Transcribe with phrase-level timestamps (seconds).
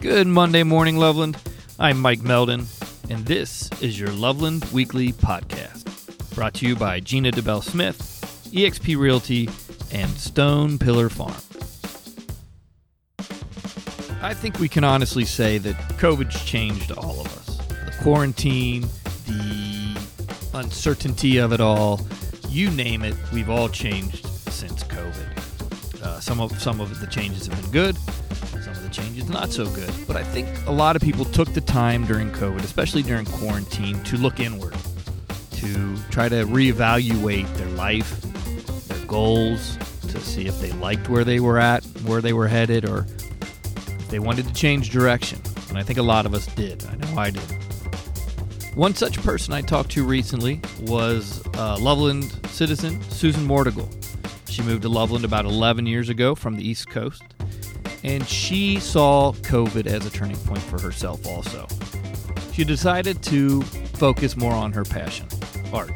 [0.00, 1.36] Good Monday morning, Loveland.
[1.76, 2.66] I'm Mike Meldon,
[3.10, 7.98] and this is your Loveland Weekly Podcast, brought to you by Gina Dubell Smith,
[8.52, 9.48] eXp Realty,
[9.92, 11.34] and Stone Pillar Farm.
[14.22, 17.56] I think we can honestly say that COVID's changed all of us.
[17.68, 18.82] The quarantine,
[19.26, 20.00] the
[20.54, 22.00] uncertainty of it all,
[22.48, 26.02] you name it, we've all changed since COVID.
[26.02, 27.96] Uh, some of some of the changes have been good,
[28.74, 29.90] some of the changes not so good.
[30.06, 34.02] But I think a lot of people took the time during COVID, especially during quarantine,
[34.04, 34.76] to look inward,
[35.52, 38.20] to try to reevaluate their life,
[38.88, 42.84] their goals, to see if they liked where they were at, where they were headed,
[42.88, 43.06] or
[44.08, 45.40] they wanted to change direction.
[45.68, 46.84] And I think a lot of us did.
[46.86, 47.42] I know I did.
[48.74, 53.88] One such person I talked to recently was uh, Loveland citizen Susan Mordigal.
[54.48, 57.22] She moved to Loveland about 11 years ago from the East Coast,
[58.04, 61.66] and she saw COVID as a turning point for herself also.
[62.52, 65.26] She decided to focus more on her passion,
[65.72, 65.92] art.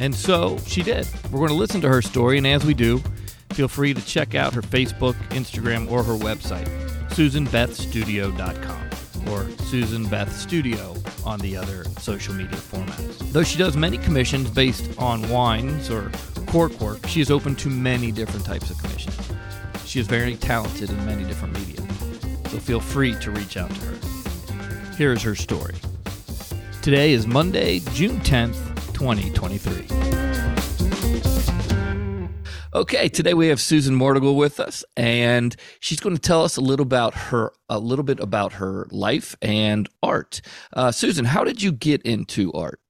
[0.00, 1.06] And so she did.
[1.30, 3.02] We're going to listen to her story, and as we do,
[3.50, 6.68] feel free to check out her Facebook, Instagram, or her website,
[7.10, 8.90] susanbethstudio.com
[9.28, 13.18] or Susan Beth Studio on the other social media formats.
[13.32, 16.10] Though she does many commissions based on wines or
[16.50, 19.16] cork work, she is open to many different types of commissions.
[19.84, 21.80] She is very talented in many different media,
[22.48, 24.94] so feel free to reach out to her.
[24.96, 25.76] Here is her story.
[26.82, 28.56] Today is Monday, June 10th,
[28.94, 29.86] 2023.
[32.74, 36.60] Okay, today we have Susan Mordigal with us, and she's going to tell us a
[36.60, 40.40] little about her, a little bit about her life and art.
[40.72, 42.80] Uh, Susan, how did you get into art?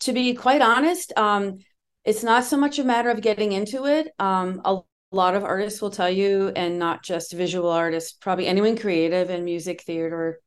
[0.00, 1.60] To be quite honest, um,
[2.06, 4.08] it's not so much a matter of getting into it.
[4.18, 4.78] Um, a
[5.10, 9.44] lot of artists will tell you, and not just visual artists, probably anyone creative in
[9.44, 10.40] music, theater,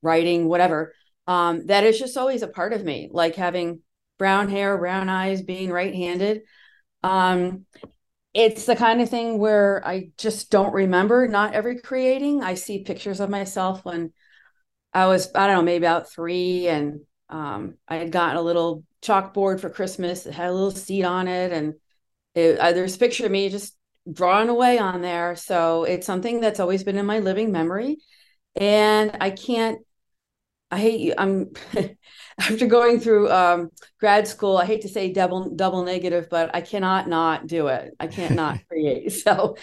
[0.00, 0.94] writing, whatever.
[1.26, 3.80] Um, that is just always a part of me, like having
[4.18, 6.42] brown hair, brown eyes, being right-handed.
[7.02, 7.66] Um,
[8.32, 12.42] it's the kind of thing where I just don't remember not ever creating.
[12.42, 14.12] I see pictures of myself when
[14.94, 18.84] I was, I don't know, maybe about three, and um, I had gotten a little
[19.02, 21.74] chalkboard for Christmas that had a little seat on it, and
[22.34, 23.76] it, uh, there's a picture of me just
[24.10, 25.36] drawing away on there.
[25.36, 27.98] So it's something that's always been in my living memory,
[28.56, 29.80] and I can't.
[30.70, 31.14] I hate you.
[31.18, 31.50] I'm
[32.38, 33.70] after going through um,
[34.00, 37.92] grad school, I hate to say double double negative, but I cannot not do it.
[38.00, 39.12] I can't not create.
[39.22, 39.56] So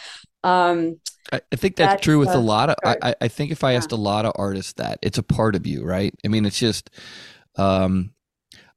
[0.43, 0.99] um,
[1.33, 2.75] I, I think that's, that's true with a lot of.
[2.85, 5.67] I, I, think if I asked a lot of artists that, it's a part of
[5.67, 6.13] you, right?
[6.23, 6.89] I mean, it's just.
[7.55, 8.11] Um,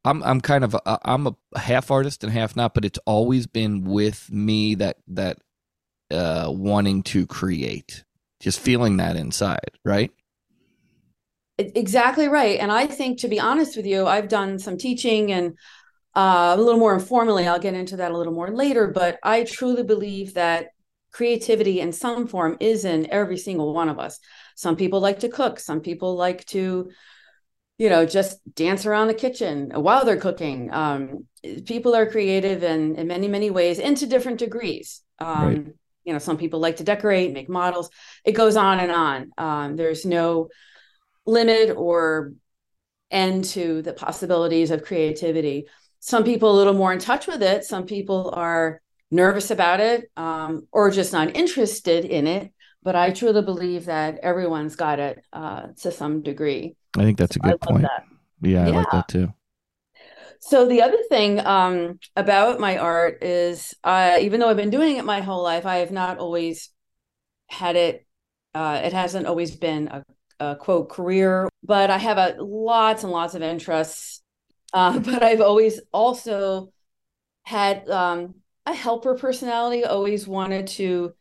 [0.04, 3.46] I'm I'm kind of a, I'm a half artist and half not, but it's always
[3.46, 5.38] been with me that that
[6.10, 8.04] uh, wanting to create,
[8.40, 10.10] just feeling that inside, right?
[11.58, 12.58] Exactly right.
[12.58, 15.56] And I think, to be honest with you, I've done some teaching and
[16.16, 17.46] uh, a little more informally.
[17.46, 18.88] I'll get into that a little more later.
[18.88, 20.68] But I truly believe that
[21.12, 24.18] creativity in some form is in every single one of us.
[24.56, 26.90] Some people like to cook, some people like to,
[27.78, 30.72] you know, just dance around the kitchen while they're cooking.
[30.72, 31.26] Um,
[31.66, 35.00] people are creative in, in many, many ways and to different degrees.
[35.18, 35.66] Um, right.
[36.04, 37.90] You know, some people like to decorate, make models.
[38.24, 39.30] It goes on and on.
[39.38, 40.48] Um, there's no
[41.24, 42.32] limit or
[43.10, 45.66] end to the possibilities of creativity.
[46.00, 47.64] Some people a little more in touch with it.
[47.64, 48.80] Some people are
[49.10, 52.52] nervous about it um, or just not interested in it.
[52.82, 56.74] But I truly believe that everyone's got it uh, to some degree.
[56.96, 57.86] I think that's a good point.
[58.40, 59.32] Yeah, yeah, I like that too.
[60.40, 64.96] So the other thing um, about my art is, uh, even though I've been doing
[64.96, 66.70] it my whole life, I have not always
[67.48, 68.04] had it.
[68.52, 70.04] Uh, it hasn't always been a
[70.42, 74.20] a quote career, but I have a lots and lots of interests.
[74.74, 76.72] Uh, but I've always also
[77.42, 79.84] had um, a helper personality.
[79.84, 81.12] Always wanted to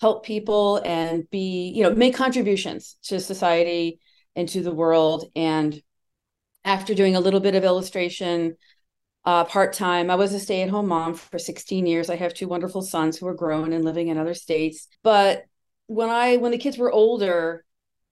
[0.00, 3.98] help people and be, you know, make contributions to society
[4.36, 5.24] and to the world.
[5.34, 5.80] And
[6.64, 8.56] after doing a little bit of illustration
[9.24, 12.08] uh, part time, I was a stay at home mom for 16 years.
[12.08, 14.86] I have two wonderful sons who are grown and living in other states.
[15.02, 15.44] But
[15.86, 17.64] when I when the kids were older,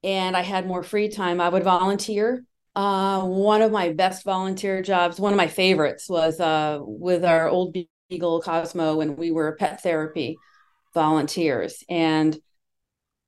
[0.03, 2.45] and I had more free time, I would volunteer.
[2.75, 7.49] Uh, one of my best volunteer jobs, one of my favorites, was uh, with our
[7.49, 7.75] old
[8.09, 10.37] beagle Cosmo, when we were pet therapy
[10.97, 12.37] volunteers, and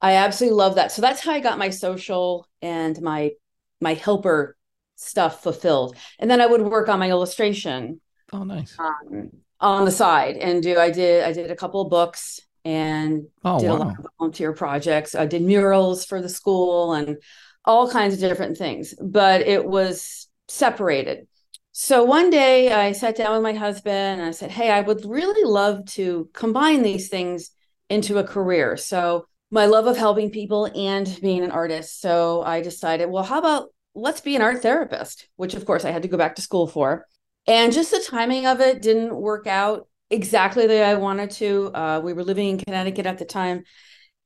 [0.00, 0.90] I absolutely love that.
[0.90, 3.32] So that's how I got my social and my
[3.80, 4.56] my helper
[4.96, 8.00] stuff fulfilled, and then I would work on my illustration.
[8.32, 8.76] Oh, nice.
[8.78, 9.30] Um,
[9.60, 13.58] on the side and do I did I did a couple of books and oh,
[13.58, 13.76] did wow.
[13.76, 15.14] a lot of volunteer projects.
[15.14, 17.16] I did murals for the school and
[17.64, 21.26] all kinds of different things, but it was separated.
[21.72, 25.04] So one day I sat down with my husband and I said, Hey, I would
[25.04, 27.50] really love to combine these things
[27.88, 28.76] into a career.
[28.76, 32.00] So my love of helping people and being an artist.
[32.00, 35.90] So I decided, well, how about let's be an art therapist, which of course I
[35.90, 37.06] had to go back to school for.
[37.46, 41.70] And just the timing of it didn't work out exactly the way I wanted to.
[41.74, 43.64] Uh, we were living in Connecticut at the time,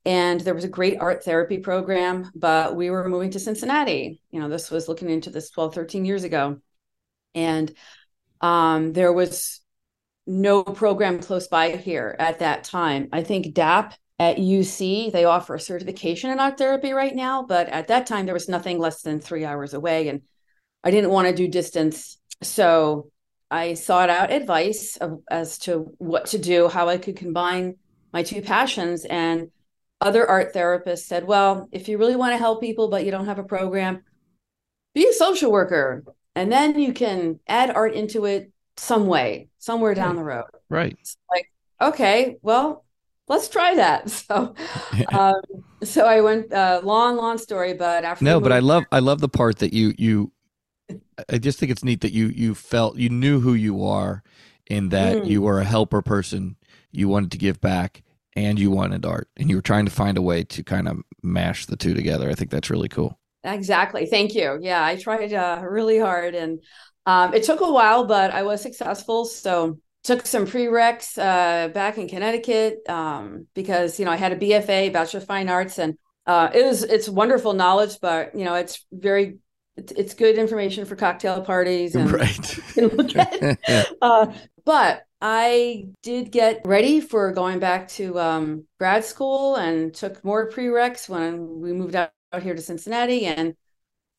[0.05, 4.19] and there was a great art therapy program, but we were moving to Cincinnati.
[4.31, 6.59] You know, this was looking into this 12, 13 years ago.
[7.33, 7.73] And
[8.41, 9.61] um, there was
[10.25, 13.09] no program close by here at that time.
[13.11, 17.67] I think DAAP at UC, they offer a certification in art therapy right now, but
[17.69, 20.07] at that time there was nothing less than three hours away.
[20.07, 20.21] And
[20.83, 22.17] I didn't want to do distance.
[22.41, 23.09] So
[23.51, 27.75] I sought out advice of, as to what to do, how I could combine
[28.13, 29.05] my two passions.
[29.05, 29.49] And
[29.99, 33.25] other art therapists said, well, if you really want to help people, but you don't
[33.25, 34.03] have a program,
[34.95, 36.03] be a social worker.
[36.35, 40.45] And then you can add art into it some way, somewhere down the road.
[40.69, 40.95] Right.
[40.99, 42.85] It's like, okay, well,
[43.27, 44.09] let's try that.
[44.27, 44.55] So,
[45.13, 45.41] um,
[45.83, 49.19] so I went uh, long, long story, but after no, but I love I love
[49.19, 50.31] the part that you you.
[51.29, 54.23] I just think it's neat that you you felt you knew who you are,
[54.67, 55.29] in that Mm.
[55.29, 56.55] you were a helper person.
[56.91, 58.03] You wanted to give back,
[58.35, 60.99] and you wanted art, and you were trying to find a way to kind of
[61.21, 62.29] mash the two together.
[62.29, 63.19] I think that's really cool.
[63.43, 64.05] Exactly.
[64.05, 64.57] Thank you.
[64.61, 66.59] Yeah, I tried uh, really hard, and
[67.05, 69.25] um, it took a while, but I was successful.
[69.25, 74.35] So took some prereqs uh, back in Connecticut um, because you know I had a
[74.37, 78.55] BFA, Bachelor of Fine Arts, and uh, it was it's wonderful knowledge, but you know
[78.55, 79.37] it's very
[79.75, 82.59] it's, it's good information for cocktail parties and Right.
[82.73, 83.59] can look at.
[84.01, 84.33] uh,
[84.65, 90.49] but I did get ready for going back to um, grad school and took more
[90.49, 93.55] prereqs when we moved out, out here to Cincinnati and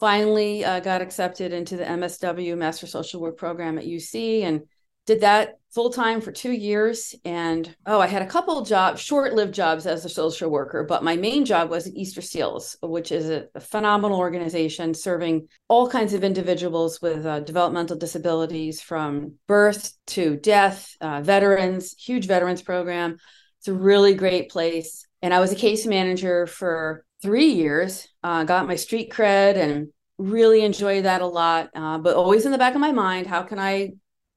[0.05, 4.61] finally uh, got accepted into the MSW Master Social Work program at UC and
[5.07, 7.15] did that full time for two years.
[7.25, 10.85] And oh, I had a couple of jobs, short lived jobs as a social worker,
[10.85, 15.49] but my main job was at Easter Seals, which is a, a phenomenal organization serving
[15.69, 22.27] all kinds of individuals with uh, developmental disabilities from birth to death, uh, veterans, huge
[22.27, 23.17] veterans program.
[23.61, 25.07] It's a really great place.
[25.23, 29.89] And I was a case manager for three years, uh, got my street cred and
[30.19, 31.71] really enjoy that a lot.
[31.75, 33.93] Uh, but always in the back of my mind, how can I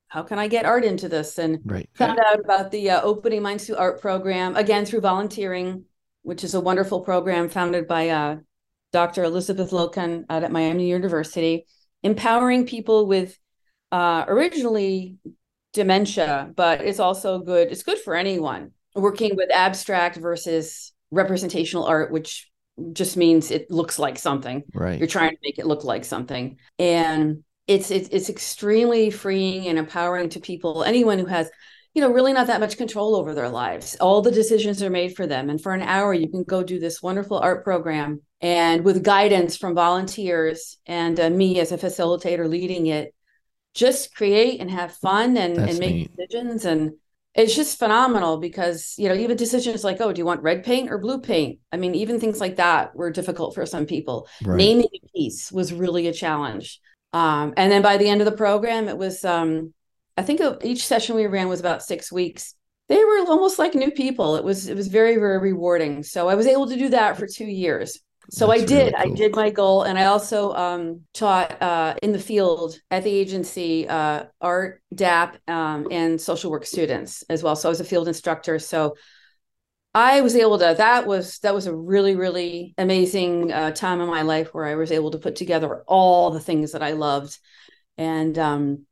[0.07, 1.37] how can I get art into this?
[1.37, 1.89] And right.
[1.93, 5.83] found out about the uh, Opening Minds to Art program again through volunteering,
[6.23, 8.37] which is a wonderful program founded by uh,
[8.93, 9.25] Dr.
[9.25, 11.65] Elizabeth Lokon out at Miami University,
[12.03, 13.37] empowering people with
[13.91, 15.17] uh, originally
[15.73, 17.69] dementia, but it's also good.
[17.69, 22.49] It's good for anyone working with abstract versus representational art, which
[22.93, 24.63] just means it looks like something.
[24.73, 24.99] Right.
[24.99, 29.77] You're trying to make it look like something, and it's it's it's extremely freeing and
[29.77, 30.83] empowering to people.
[30.83, 31.49] Anyone who has
[31.93, 35.15] you know really not that much control over their lives all the decisions are made
[35.15, 38.85] for them and for an hour you can go do this wonderful art program and
[38.85, 43.15] with guidance from volunteers and uh, me as a facilitator leading it
[43.73, 46.11] just create and have fun and, That's and make neat.
[46.15, 46.93] decisions and
[47.35, 50.89] it's just phenomenal because you know even decisions like oh do you want red paint
[50.91, 51.59] or blue paint?
[51.71, 54.27] I mean even things like that were difficult for some people.
[54.43, 54.57] Right.
[54.57, 56.79] naming a piece was really a challenge.
[57.13, 59.73] Um, and then by the end of the program it was um,
[60.17, 62.53] i think each session we ran was about six weeks.
[62.89, 64.37] They were almost like new people.
[64.37, 66.03] It was it was very very rewarding.
[66.03, 68.93] So i was able to do that for two years so I did.
[68.93, 73.03] really I did my goal, and I also um, taught uh, in the field at
[73.03, 77.55] the agency uh, art, DAAP, um, and social work students as well.
[77.55, 78.59] So I was a field instructor.
[78.59, 78.95] So
[79.93, 80.75] I was able to.
[80.77, 84.75] That was that was a really really amazing uh, time in my life where I
[84.75, 87.37] was able to put together all the things that I loved,
[87.97, 88.85] and um,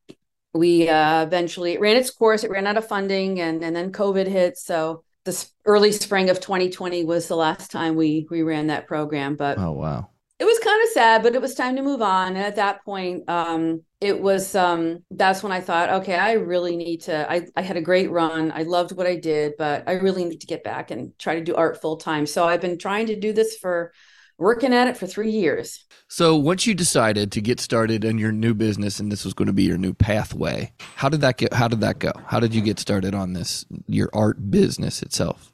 [0.53, 2.43] we uh, eventually it ran its course.
[2.43, 4.57] It ran out of funding, and and then COVID hit.
[4.57, 9.35] So the early spring of 2020 was the last time we we ran that program.
[9.35, 10.09] But Oh wow.
[10.39, 12.29] it was kind of sad, but it was time to move on.
[12.35, 16.75] And at that point, um, it was um, that's when I thought, okay, I really
[16.77, 17.31] need to.
[17.31, 18.51] I I had a great run.
[18.51, 21.43] I loved what I did, but I really need to get back and try to
[21.43, 22.25] do art full time.
[22.25, 23.93] So I've been trying to do this for
[24.37, 25.85] working at it for three years.
[26.07, 29.47] So once you decided to get started in your new business and this was going
[29.47, 32.11] to be your new pathway, how did that get how did that go?
[32.27, 35.51] How did you get started on this your art business itself?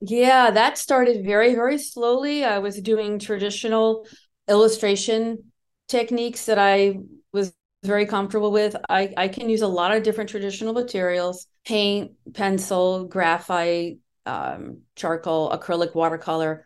[0.00, 2.44] Yeah, that started very, very slowly.
[2.44, 4.06] I was doing traditional
[4.46, 5.50] illustration
[5.88, 6.98] techniques that I
[7.32, 8.76] was very comfortable with.
[8.88, 15.50] I, I can use a lot of different traditional materials, paint, pencil, graphite, um, charcoal,
[15.50, 16.65] acrylic, watercolor,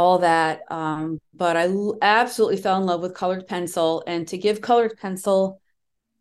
[0.00, 0.62] all that.
[0.70, 4.98] Um, but I l- absolutely fell in love with colored pencil, and to give colored
[5.00, 5.60] pencil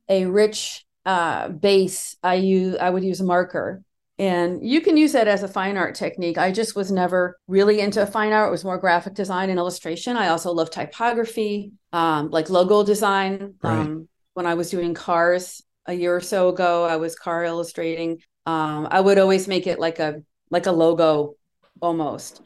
[0.08, 3.82] a rich uh, base, I use I would use a marker.
[4.18, 6.38] And you can use that as a fine art technique.
[6.38, 8.50] I just was never really into fine art.
[8.50, 10.18] It was more graphic design and illustration.
[10.18, 13.54] I also love typography, um, like logo design.
[13.64, 13.80] Right.
[13.80, 18.22] Um, when I was doing cars a year or so ago, I was car illustrating.
[18.46, 20.22] Um, I would always make it like a
[20.52, 21.36] like a logo
[21.82, 22.42] almost.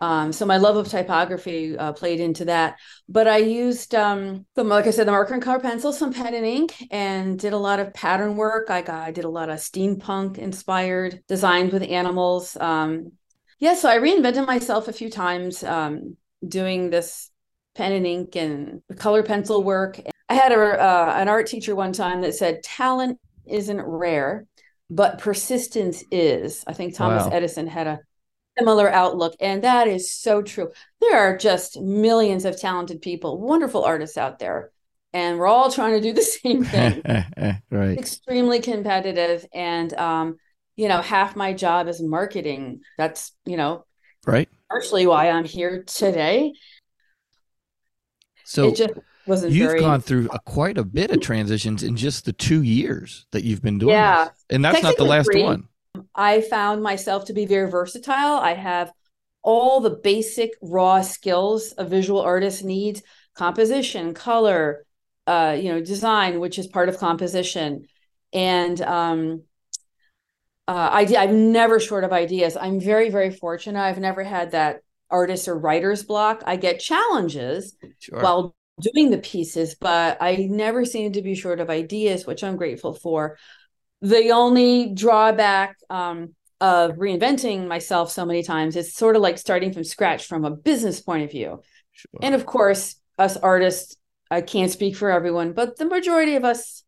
[0.00, 2.78] Um, so my love of typography uh, played into that.
[3.08, 6.34] But I used, um, the, like I said, the marker and color pencil, some pen
[6.34, 8.70] and ink, and did a lot of pattern work.
[8.70, 12.56] I got, I did a lot of steampunk inspired designs with animals.
[12.60, 13.12] Um,
[13.58, 17.30] yeah, so I reinvented myself a few times um, doing this
[17.74, 20.00] pen and ink and color pencil work.
[20.28, 24.46] I had a, uh, an art teacher one time that said, talent isn't rare,
[24.90, 26.64] but persistence is.
[26.66, 27.30] I think Thomas Wow.
[27.32, 28.00] Edison had a
[28.58, 30.70] similar outlook and that is so true
[31.00, 34.70] there are just millions of talented people wonderful artists out there
[35.12, 37.02] and we're all trying to do the same thing
[37.70, 37.98] right.
[37.98, 40.36] extremely competitive and um
[40.76, 43.84] you know half my job is marketing that's you know
[44.26, 44.48] Right.
[44.70, 46.52] partially why i'm here today
[48.44, 48.94] So it just
[49.26, 52.62] wasn't you've very gone through a, quite a bit of transitions in just the two
[52.62, 54.24] years that you've been doing Yeah.
[54.24, 54.44] this.
[54.50, 55.42] And that's not the last three.
[55.42, 55.68] one.
[56.14, 58.38] I found myself to be very versatile.
[58.38, 58.92] I have
[59.42, 63.02] all the basic raw skills a visual artist needs
[63.34, 64.84] composition, color,
[65.26, 67.86] uh, you know, design, which is part of composition.
[68.32, 69.42] And um,
[70.68, 72.56] uh, I, I'm never short of ideas.
[72.56, 73.80] I'm very, very fortunate.
[73.80, 76.42] I've never had that artist or writer's block.
[76.46, 78.20] I get challenges Sure.
[78.20, 82.56] while doing the pieces, but I never seem to be short of ideas, which I'm
[82.56, 83.38] grateful for.
[84.02, 89.72] The only drawback um, of reinventing myself so many times is sort of like starting
[89.72, 91.62] from scratch from a business point of view.
[91.92, 92.20] Sure.
[92.22, 93.96] And of course, us artists,
[94.30, 96.84] I can't speak for everyone, but the majority of us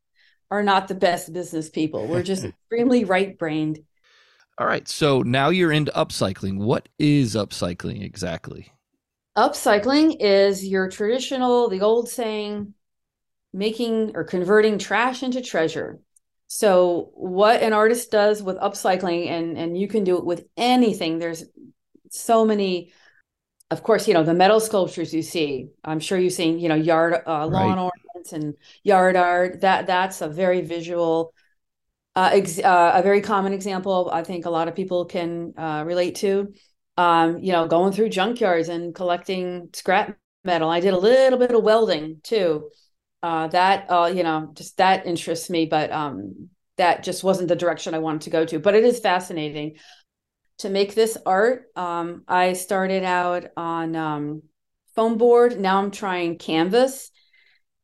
[0.51, 2.07] are not the best business people.
[2.07, 3.81] We're just extremely right brained.
[4.59, 4.89] All right.
[4.89, 6.59] So now you're into upcycling.
[6.59, 8.73] What is upcycling exactly?
[9.37, 12.75] Upcycling is your traditional, the old saying,
[13.53, 16.01] making or converting trash into treasure.
[16.49, 21.19] So what an artist does with upcycling, and and you can do it with anything.
[21.19, 21.45] There's
[22.11, 22.93] so many,
[23.71, 25.71] of course, you know the metal sculptures you see.
[25.85, 27.79] I'm sure you've seen, you know, yard uh, lawn Right.
[27.79, 29.61] ornaments and yard art.
[29.63, 31.35] That that's a very visual,
[32.17, 34.11] uh, ex- uh, a very common example.
[34.13, 36.55] I think a lot of people can uh, relate to.
[36.97, 40.69] Um, you know, going through junkyards and collecting scrap metal.
[40.71, 42.71] I did a little bit of welding too
[43.23, 47.57] uh, that uh, you know just that interests me but um, that just wasn't the
[47.57, 49.77] direction i wanted to go to but it is fascinating.
[50.59, 54.43] To make this art um, i started out on um,
[54.95, 55.61] foam board.
[55.61, 57.11] Now i'm trying canvas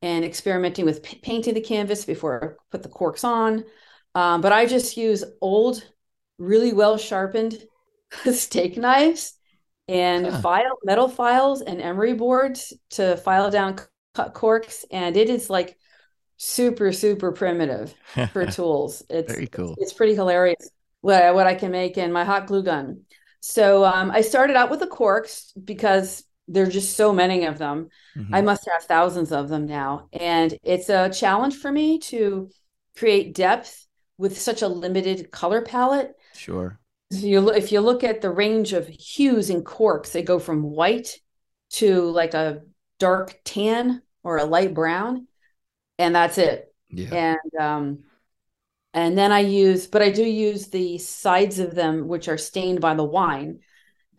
[0.03, 3.65] and experimenting with p- painting the canvas before i put the corks on.
[4.15, 5.85] Um, but i just use old
[6.39, 7.59] really well sharpened
[8.33, 9.35] steak knives
[9.89, 10.33] and Huh.
[10.35, 13.77] file metal files and emery boards to file down
[14.15, 15.77] corks and it is like
[16.37, 17.95] super super primitive
[18.33, 19.75] for tools it's Very cool.
[19.79, 20.69] it's pretty hilarious
[21.01, 23.03] what I, what I can make in my hot glue gun
[23.41, 27.89] so um, i started out with the corks because there're just so many of them
[28.17, 28.29] Mhm.
[28.33, 32.51] i must have thousands of them now and it's a challenge for me to
[32.97, 33.87] create depth
[34.19, 36.79] with such a limited color palette Sure.
[37.11, 40.63] if you if you look at the range of hues in corks, they go from
[40.63, 41.21] white
[41.71, 42.63] to like a
[42.99, 45.29] dark tan or a light brown,
[45.99, 46.75] and that's it.
[46.89, 47.15] Yeah.
[47.15, 47.99] And um,
[48.93, 52.81] and then I use, but I do use the sides of them which are stained
[52.81, 53.61] by the wine,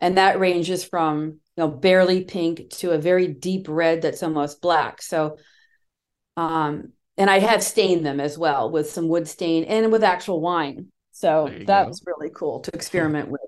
[0.00, 4.62] and that ranges from you know barely pink to a very deep red that's almost
[4.62, 5.02] black.
[5.02, 5.38] So,
[6.36, 10.40] um, and I have stained them as well with some wood stain and with actual
[10.40, 10.92] wine.
[11.12, 11.88] So that go.
[11.88, 13.40] was really cool to experiment with.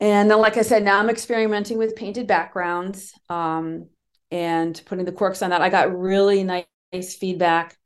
[0.00, 3.88] And then, like I said, now I'm experimenting with painted backgrounds um,
[4.30, 5.62] and putting the corks on that.
[5.62, 7.76] I got really nice, nice feedback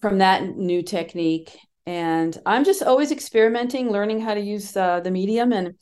[0.00, 1.56] from that new technique.
[1.86, 5.52] And I'm just always experimenting, learning how to use uh, the medium.
[5.52, 5.74] And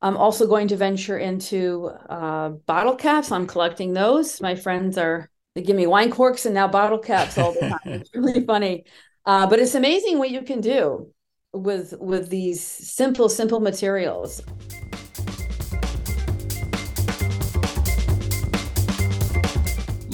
[0.00, 3.30] I'm also going to venture into uh, bottle caps.
[3.30, 4.40] I'm collecting those.
[4.40, 7.80] My friends are, they give me wine corks and now bottle caps all the time.
[7.84, 8.84] it's really funny.
[9.26, 11.12] Uh, but it's amazing what you can do
[11.52, 14.42] with with these simple simple materials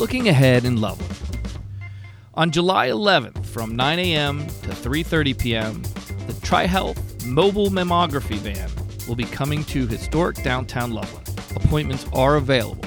[0.03, 1.15] Looking ahead in Loveland.
[2.35, 4.45] On July 11th from 9 a.m.
[4.49, 5.83] to 3:30 p.m.,
[6.27, 8.69] the TriHealth Mobile Mammography Van
[9.07, 11.31] will be coming to historic downtown Loveland.
[11.55, 12.85] Appointments are available.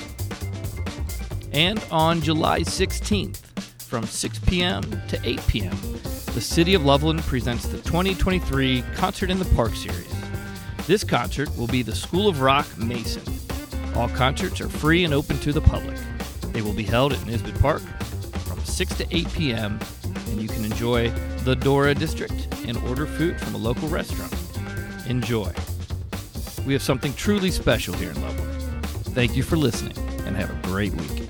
[1.54, 3.38] And on July 16th,
[3.82, 4.84] from 6 p.m.
[5.08, 5.78] to 8 p.m.,
[6.34, 10.14] the City of Loveland presents the 2023 Concert in the Park series.
[10.86, 13.24] This concert will be the School of Rock Mason.
[13.96, 15.98] All concerts are free and open to the public.
[16.56, 17.82] They will be held at Nisbet Park
[18.46, 19.78] from 6 to 8 p.m.,
[20.30, 21.10] and you can enjoy
[21.44, 24.34] the Dora District and order food from a local restaurant.
[25.06, 25.52] Enjoy.
[26.66, 28.86] We have something truly special here in Loveland.
[29.08, 31.28] Thank you for listening and have a great week.